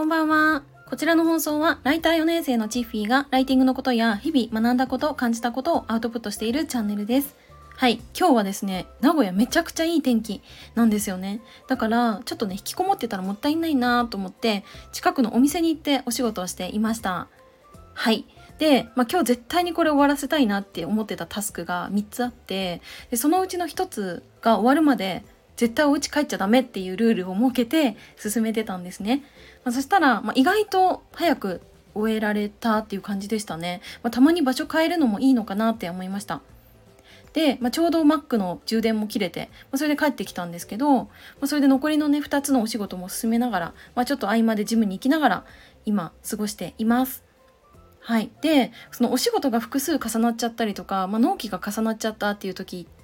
[0.00, 0.62] こんばんは。
[0.86, 7.36] こちらの放送は、ライター4年生のチッフィーが、ライティングのことや、日々学んだこと、感じたことをアウトプットしているチャンネルです。
[7.76, 10.40] はい、今日はですね、名古屋めちゃくちゃいい天気
[10.74, 11.42] なんですよね。
[11.68, 17.28] だから、ちょっとね、引きこもってたらもったいないなと思って、近くのお店に行ってお仕事をしていました。
[17.92, 18.24] はい。
[18.56, 25.24] で、まあ、今日絶対にこれ終わらせたいなって思ってたタスクが3つあってでそのうちの1つが終わるまで
[25.60, 29.22] 絶対お家帰っちゃダメっていうルールを設けて進めてたんですね。
[29.62, 31.60] まあ、そしたら、まあ、意外と早く
[31.94, 33.82] 終えられたっていう感じでしたね。
[34.02, 36.40] まあ、たまに場所変えるのもいいのかなって思いました。
[37.34, 41.08] で、まあ、ちょうど Mac の充電も切れて、まあ、それで帰ってきたんですけど、ま
[41.42, 45.44] あ、それで残りのね2つのお仕事も進めながら、ま、ちょっと合間でジムに行きながら
[45.84, 47.22] 今過ごしています。
[48.00, 52.99] はい、でそのお仕事が複数重なっちゃったりとか、ま、納期が重なっちゃったっていう時って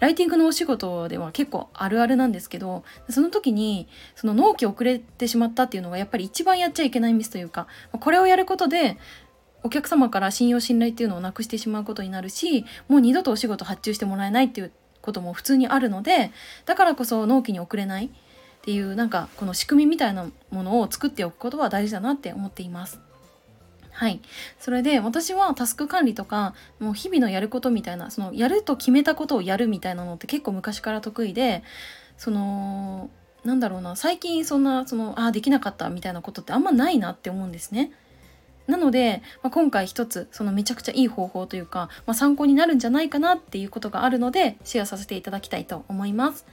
[0.00, 8.98] ライティングのお仕事では結構あるあるなんですけどその時にその納期遅れてしまったっていうのがやっぱり一番やっちゃいけないミスというかこれをやることで
[9.64, 16.30] お客様から信用信頼っていうのをなくしてしまうことになるしもう二度とお仕事発注してもらえないっていうことも普通にあるので
[16.64, 18.10] だからこそ納期に遅れないっ
[18.62, 23.00] ていうなんかこの仕組みみたいなものを作っておくことは大事だなって思っています。
[24.02, 24.20] はい。
[24.58, 31.62] それで私はタスク管理とか、もう日々のやることみたいな、そのやると決めたことをやるみたいなのって結構昔から得意で、
[32.16, 33.10] その、
[33.44, 37.92] なんだろうな、最近そんな、その、ああ、できなかったみたいなことってあんまないなって思うんですね。
[38.66, 46.44] なので、まあ、今回一つそのめちゃくちゃいい方法というか、まあ、参考になるんじゃないかなっていうことがあるのでシェアさせていただきたいと思います。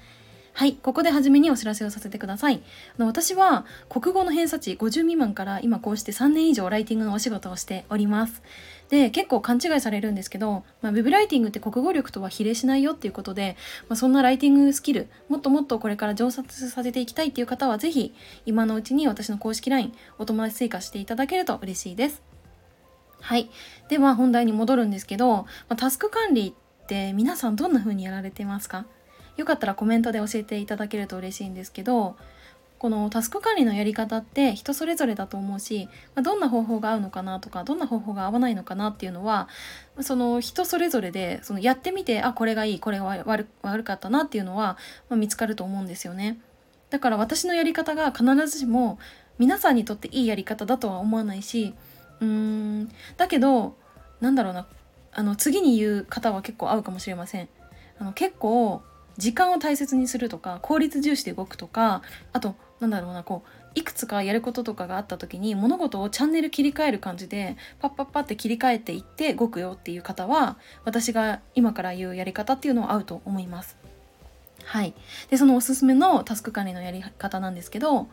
[0.60, 2.62] はい、ここで初めにお知らせをさせてください。
[2.98, 8.44] あの私は国語の偏差値50未満から今こうして3年以上ライティングのお仕事をしております。
[8.90, 13.56] で、結構勘違いされるんですけど、まあ、ウェブライティングって国語力とは比例しないよっていうことで、
[13.88, 18.14] まあ、そんなライティングスキル、もっともっとこれから上達させていきたいっていう方は、是非
[18.46, 22.22] 今のうちに私の公式 LINE お友達追加していただけると嬉しいです。
[23.22, 23.50] はい。
[23.88, 26.54] では本題に戻るんですけど、まあ、タスク管理
[26.84, 28.86] って皆さんどんな風にやられてますか？
[29.40, 32.18] よかったらコメントで教えていただけると嬉しいんですけど
[32.78, 39.48] このタスク管理のやり方って人それぞれだと思うし、まどんな方法が合うのかなとかどんな方法が合わないのかなっていうのは
[40.02, 43.06] その人それぞれでそのやってみてあこれがいいこれが
[43.64, 44.78] 悪かったなっていうのは、
[45.10, 46.40] ま、見つかると思うんですよね。
[46.90, 48.98] だから私のやり方が必ずしも
[49.38, 51.74] 皆さんにとっていいやり方だとは思わないし
[52.20, 53.76] うーんだけど
[54.22, 54.68] なんだろうな
[55.12, 57.50] あの次に言う方は結構合うかもしれません。
[58.00, 58.82] あの結構
[59.20, 62.02] 時間を大切にするとか効率重視で動くとか
[62.34, 73.78] あとなんだろうなこういくつかやることとかがあった時に物事をチャンネル切り替える感じでパッパッパって切り替えていって動くよっていう方は私が今から言うやり方っていうのは合うと思います。
[74.64, 74.94] はい、
[75.30, 78.08] でそのおすすめのタスク管理のやり方なんですけど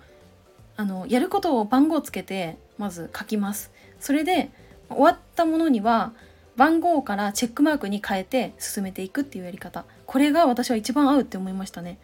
[0.77, 3.71] あのやることを番号つけてまず書きます。
[4.01, 4.51] それで
[4.89, 6.13] 終わったものには
[6.57, 11.99] 番号からチェックマークに変えて進めていくっていうやり方これが私は一番合うって思いましたね。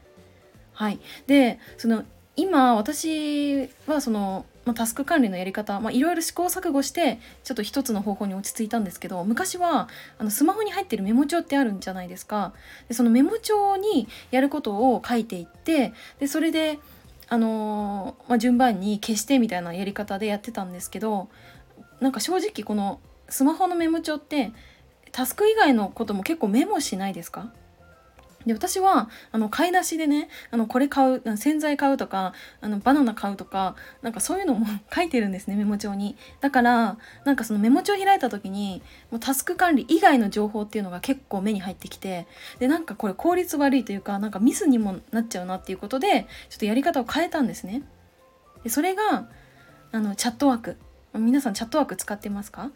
[0.75, 2.05] はい、でその
[2.35, 12.55] 今私はその、まあ、タスク管理のやり方いろいろ試行錯誤してちょっと一つの方法に落ち着いたんですけど昔はあのスマホに入ってるメモ帳ってあるんじゃないですか。
[12.89, 16.79] でそのメモ帳にやることを書いていってでそれで
[17.29, 21.29] あのー、まあ、順番に消してみたいなやり方でやってたんですけど
[22.01, 22.99] なんか正直この
[23.29, 24.53] スマホのメモ帳って
[25.13, 27.53] タスク以外のことも結構メモしないですか？
[28.47, 36.17] で私はあの買い出しでねあのこれ買う洗剤買うとかあのバナナ買うとかなんかそういうのも 書いてるんですねメモ帳に。
[36.41, 42.27] だからなんかそのメモ帳開いた時にもうタスク管理以外の情報っていうのが結構目に入ってきて
[42.59, 47.83] でなんかこれ効率悪いというかなんかミスにもなっちゃうなっていうことでちょっとやり方を変えたんですね。
[48.65, 49.29] でそれが
[49.93, 50.77] あのチャットワーク。
[51.15, 52.71] 皆さんチャットワーク使ってますか？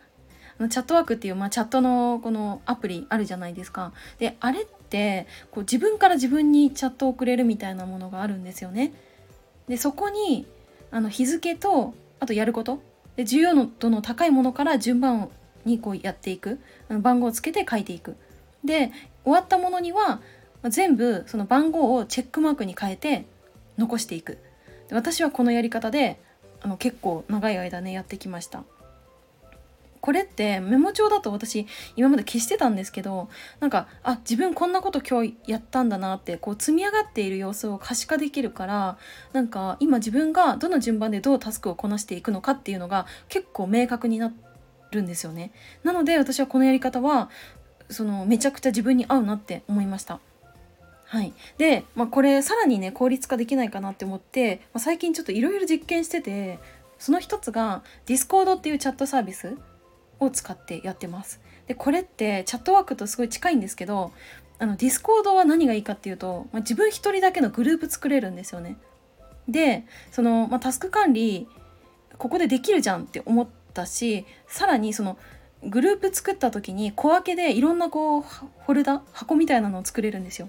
[0.58, 3.92] チャットワークっていう、まあ、チャットのこのアプリあるじゃないですか。
[4.18, 8.92] であれっってこう自分から自分にチャットをくれるみたいなものがあるんですよね。
[9.68, 10.46] でそこに
[10.92, 12.80] あの日付とあとやること
[13.16, 15.28] で重要度の高いものから順番
[15.64, 18.16] にこうやっていく番号をつけて書いていく。
[18.64, 18.92] で
[19.24, 20.20] 終わったものには
[20.68, 23.26] 全部その番号をチェックマークに変えて
[23.76, 24.38] 残していく。
[24.88, 26.20] で私はこのやり方で
[26.60, 28.62] あの結構長い間ねやってきました。
[30.06, 31.66] これってメモ帳だと私
[31.96, 38.98] 今まで消してたんですけどなんかあ自分こんなこと今日やったんだなってこう積み上がっている様子を可視化できるから
[39.32, 44.32] なんか今自分がどの順番でどうタスクをこなしていくのかっていうのが結構明確にな
[44.92, 45.50] るんですよね。
[45.82, 47.28] なので私はこのやり方は
[47.90, 50.20] そのめちゃくちゃ自分に合うなって思いました。
[51.06, 56.60] はい、で、まあ、これさらにね効率化できないかなって思って、まあ、最近ちょっといろいろ実験してて
[56.96, 59.56] その一つが Discord っていうチャットサービス
[60.20, 61.40] を使ってやってます。
[61.66, 64.12] でこれって Chatwork とすごい近いんですけど
[64.58, 68.76] あの Discord は何がいいかっていうと、まあ、自分一人だけのグループ作れるんですよね。
[69.48, 71.46] でその、まあ、タスク管理
[72.18, 75.18] ここでできるじゃんって思ったしさらにその
[75.62, 80.48] グループ作った時に小分けでいろんなこうフォルダ箱みたいなのを作れるんですよ。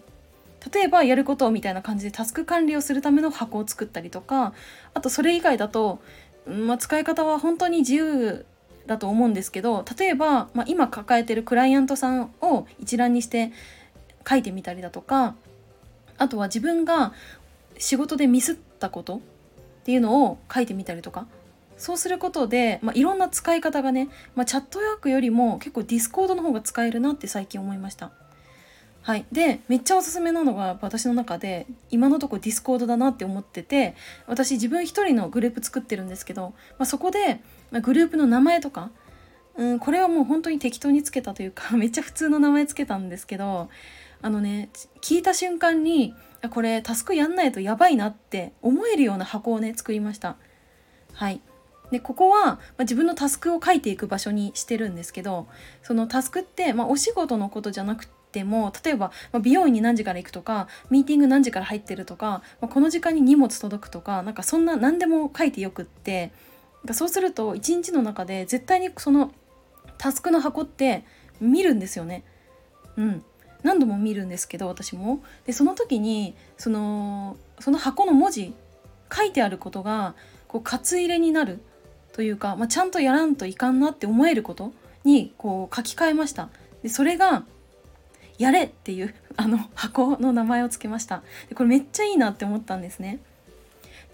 [0.73, 4.53] 例えばやることみたいな感じでタスク管理をするための箱を作ったりとか
[4.93, 5.99] あとそれ以外だと、
[6.45, 8.45] まあ、使い方は本当に自由
[8.87, 13.51] だと思うんですけど例えば、まあ、今抱えてるクライアントさんを一覧にして
[14.27, 15.35] 書いてみたりだとか
[16.17, 17.13] あとは自分が
[17.77, 19.19] 仕事でミスったことっ
[19.83, 21.27] ていうのを書いてみたりとか
[21.77, 28.11] そうすることで、まあ、いろんな使い方がね、まあ、 Chatwork よりも結構 Discord の方が使えるなって最近思いました。
[29.03, 33.95] はい、でめっちゃおすすめなのが私の中で今のとこ Discord だなって思ってて
[34.25, 37.39] 私自分一人のグループ作ってるんですけど、まあ、そこで、
[37.71, 38.91] まグループの名前とか、
[39.55, 43.69] うん、これはもう本当に適当につけたというか めっちゃ普通の名前つけたんですけど
[44.21, 44.69] あのね
[45.01, 46.13] 聞いた瞬間に
[46.51, 50.37] これタスクやんないとやばいなって思えるような箱をね作りました。
[51.13, 51.41] はい
[51.91, 55.47] でここは、まあ、自分のタスクを書いていく場所にしてるんですけど
[55.83, 66.31] そのタスクって、まあ、お仕事のことじゃなくても例えば、ま、美容院に何時から行くとかミーティング何時から入ってるとか、ま、この時間に荷物届くとかなんかそんな何でも書いてよくって
[66.93, 69.31] そうすると一日の中で絶対にその
[69.97, 71.03] タスクの箱って
[71.39, 72.23] 見るんですよね。
[72.97, 73.23] うん、
[73.63, 75.21] 何度も見るんですけど私も。
[75.45, 78.53] でその時にそのその箱の文字
[79.13, 80.15] 書いてあることが
[80.47, 81.59] こう活入れになる
[82.13, 84.73] というか、まあ、ちゃんとやらんといかんなって思えること
[85.03, 86.49] にこう書き換えました。
[86.83, 87.43] でそれが
[88.37, 91.23] 「やれ!」っていうあの箱の名前を付けました。
[91.49, 93.19] でこれめっちゃいいなって思ったんですね。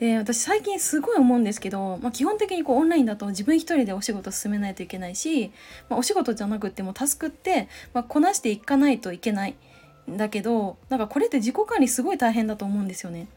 [0.03, 5.53] で私最近すごい思うんですけど、まあ、基本的にこうオンラインだと自分一人でお仕事進めないといけないし、
[5.87, 9.55] まあ、お仕事じゃなくてもタスクって、まあ、こなしていかないといけない
[10.11, 13.29] んだけどなんかこれって自己管理すごい大変だと思うんですよね。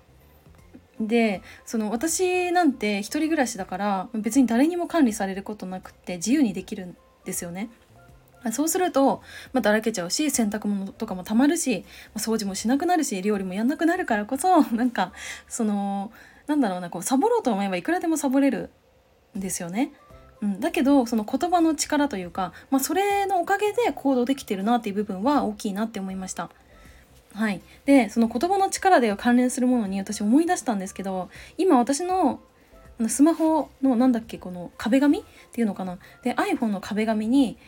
[0.98, 7.70] でその私なんて一人暮らしだから別に誰にも管理されることなくって自由にできるんですよね。
[8.50, 9.22] そうすると、
[9.52, 15.12] まあ、だらけちゃうし洗濯物とかもたまるし、まあ、掃除もしなくなるし料理もやんなくなるからこそなんか
[15.46, 16.10] その
[16.46, 18.70] なんだろうなこうサボろうと思えばいくらでもサボれる
[19.36, 19.92] んですよね。
[20.42, 26.50] うん、だけどその言葉の力というか、まあ、それのおかげで行動できてるなっていう部分は大きいなって思いました。
[27.34, 31.28] はい、でその言葉の力で関連するものに私思い出したんですけど
[31.58, 32.40] 今私の
[33.08, 35.22] スマホのなんだっけこの壁紙っ
[35.52, 37.58] ていうのかなで iPhone の壁紙に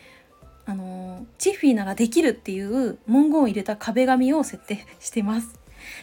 [0.64, 5.58] あのチッフィーならできるっていう文言を入れた壁紙を設定してます。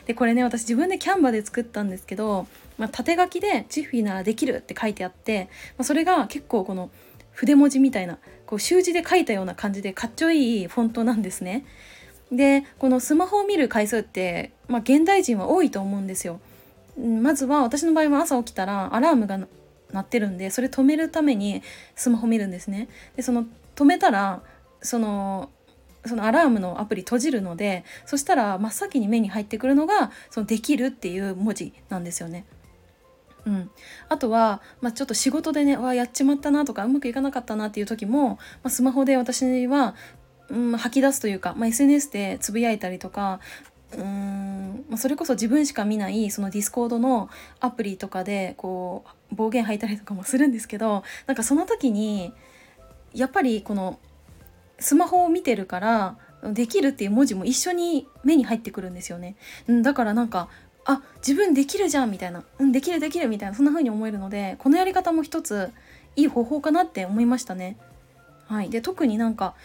[0.06, 6.90] でこれね私自分でキャンバで作ったんですけど、まあ、縦書きで「チッフィーならできる」って書いてあって、まあ、それが結構この
[7.32, 11.66] 筆文字みたいなこう習字で書いたような感じでかっちょいいフォントなんですね。
[12.32, 16.40] でこのスマホを見る回数って、まあ、現代人は多いと思うんですよ。
[16.98, 19.38] まずは私の場合は朝起きたらアラームが
[19.92, 21.62] 鳴ってるんでそれ止めるために
[21.96, 22.88] スマホ見るんですね。
[23.16, 23.46] でその
[23.76, 24.42] 止めたら
[24.82, 25.50] その
[26.06, 32.46] そのアラームのアプリ閉じるのでそしたら真っ先に目に入ってくるのが「そのできる」っていう文字なんですよね。
[33.46, 33.70] うん、
[34.10, 39.96] あとは、まあ、ちょっと仕事でねわやっちまったなとかうまくいかなかったなっていう時も、まあ、スマホで私は、
[40.50, 43.40] うん、吐き出すというか、まあ、SNS でつぶやいたりとか
[43.94, 52.34] うーん、まあ、それこそ自分しか見ないその Discord のアプリとかでこう暴言吐いたりとかもするんですけどなんかその時に
[53.14, 54.00] やっぱりこの
[54.80, 59.36] スマホを見てるからできるっていう文字も一緒に目に入ってくるんですよね。
[59.82, 60.50] だからなんか
[60.86, 63.56] あ自分できるじゃんみたいな、うん、できるできるみたいな。
[63.56, 65.72] そんな風に思えるのでこのやり方も一つ
[66.16, 67.78] いい方法かなって思いましたね。
[68.48, 69.56] はい、で特になんか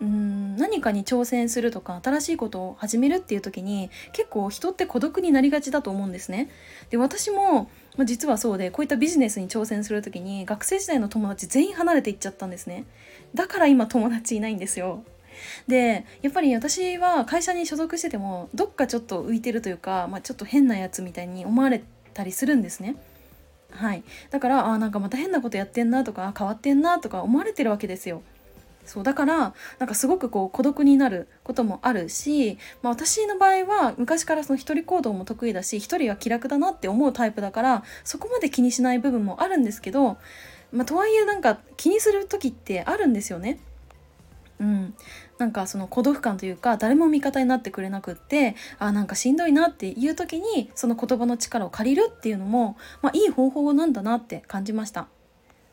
[0.00, 6.50] うん何かに挑戦するとか新しいことを始めるっていう時に結構人って孤独になりがちだと思うんですね。
[6.90, 12.84] で私もまあ、実はそうでこういったビジネスに挑戦する時に学生時代の友達全員離れていっちゃったんですね。
[13.34, 15.02] だから今友達いないんですよ。
[15.68, 21.82] でやっぱり私は会社に所属しててもどっかちょっと浮いてるというか、まあ、ちょっと変なやつみたいに思われ
[22.14, 22.96] たりするんですね
[23.70, 28.22] はい、だからあなんかまた変なことやってんなとか変わってんなとか思われてるわけですよ。
[28.86, 40.18] そうだからなんかすごくこう孤独になることもあるし、まあ、私の場合は昔からその一人行動も得意だし一人は気楽だなって思うタイプだからそこまで気にしない部分もあるんですけど、
[40.72, 43.58] まあ、とはいえなんか気にする時ってあるんですよね。
[44.60, 44.94] うん、
[45.38, 55.08] なんかその孤独感というか誰も味方になってくれなくってあなんかしんどいなっていう時にその言葉の力を借りるっていうのも、まあ、いい方法なんだなって感じました。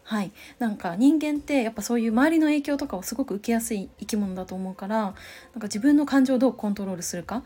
[0.06, 5.14] はい、なんか人間ってやっぱそういう周りの影響とかをすごく受けやすい生き物だと思うからなんか
[5.64, 7.44] 自分の感情をどうコントロールするか。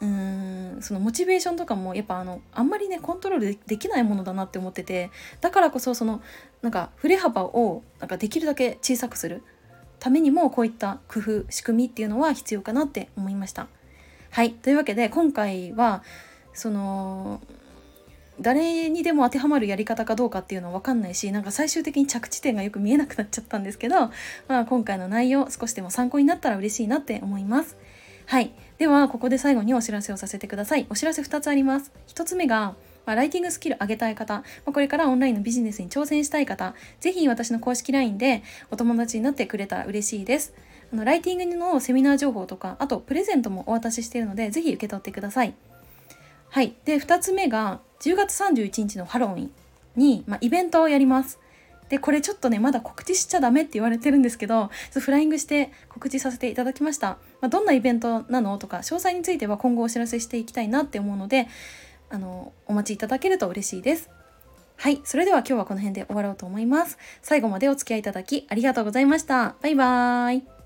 [0.00, 5.10] うーんそのモチベーションとかもやっぱあのあんまりねコントロールできないものだなって思ってて
[5.42, 6.22] だからこそその
[6.62, 9.42] なんか振れ幅をなんかできるだけ小さくする。
[10.00, 13.68] ためにもこういった工夫仕組みっていうのは必要かなって思いました。
[14.30, 16.02] はいというわけで今回は
[16.52, 17.40] その
[18.40, 24.10] 誰にでも当てはまるやり方かどうかっていうのは分かんないしなんか最終的に着地点がよく見えなくなっちゃったんですけど、
[24.48, 27.76] まあ、今回の内容少しでも参考になったら嬉しいなって思います。
[28.30, 28.52] はい。
[28.78, 30.86] では、ここで最後にお知らせをさせてください。
[30.88, 31.90] お知らせ2つあります。
[32.06, 32.76] 1つ目が、
[33.10, 40.54] まあ、ライティングスキル上げたい方、まあ、これからオンラインのビジネスに挑戦したい方、ぜひ私の公式 LINE でお友達になってくれたら嬉しいです。
[40.92, 45.54] あのライティングのセミナー情報とか、あとプレゼントもお渡ししているので、ぜひ受け取ってください。
[46.50, 46.76] はい。
[46.84, 49.50] で、2つ目が、10月31日のハロウィン
[49.96, 51.40] に、まあ、イベントをやります。
[51.90, 57.18] で、これちょっとね、まだ告知しちゃダメって言われてるんですけど、フライングして告知させていただきました。
[57.40, 61.48] まあ、どんなイベントなのとか、詳細については今後お知らせしていきたいなって思うので、
[62.10, 64.10] あの、お待ちいただけると嬉しいです。
[64.76, 65.00] はい。
[65.04, 66.98] それでは今日はこの辺で終わろうと思います。
[67.22, 69.54] 最後までお付き合いいただきありがとうございました。
[69.62, 70.59] バイバーイ。